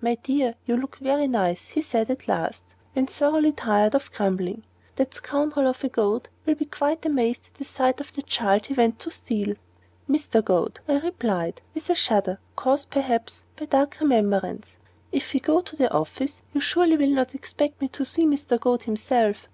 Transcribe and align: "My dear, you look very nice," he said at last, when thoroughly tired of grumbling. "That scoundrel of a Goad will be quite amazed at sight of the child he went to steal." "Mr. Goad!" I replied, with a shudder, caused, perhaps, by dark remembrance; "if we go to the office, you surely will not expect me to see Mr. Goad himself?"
"My 0.00 0.14
dear, 0.14 0.54
you 0.64 0.78
look 0.78 0.96
very 0.96 1.28
nice," 1.28 1.68
he 1.68 1.82
said 1.82 2.08
at 2.10 2.26
last, 2.26 2.62
when 2.94 3.06
thoroughly 3.06 3.52
tired 3.52 3.94
of 3.94 4.10
grumbling. 4.12 4.62
"That 4.96 5.12
scoundrel 5.12 5.68
of 5.68 5.84
a 5.84 5.90
Goad 5.90 6.30
will 6.46 6.54
be 6.54 6.64
quite 6.64 7.04
amazed 7.04 7.50
at 7.60 7.66
sight 7.66 8.00
of 8.00 8.14
the 8.14 8.22
child 8.22 8.64
he 8.64 8.72
went 8.72 8.98
to 9.00 9.10
steal." 9.10 9.56
"Mr. 10.08 10.42
Goad!" 10.42 10.80
I 10.88 11.00
replied, 11.00 11.60
with 11.74 11.90
a 11.90 11.94
shudder, 11.94 12.38
caused, 12.56 12.88
perhaps, 12.88 13.44
by 13.58 13.66
dark 13.66 13.98
remembrance; 14.00 14.78
"if 15.12 15.34
we 15.34 15.40
go 15.40 15.60
to 15.60 15.76
the 15.76 15.92
office, 15.92 16.40
you 16.54 16.62
surely 16.62 16.96
will 16.96 17.10
not 17.10 17.34
expect 17.34 17.82
me 17.82 17.88
to 17.88 18.06
see 18.06 18.24
Mr. 18.24 18.58
Goad 18.58 18.84
himself?" 18.84 19.48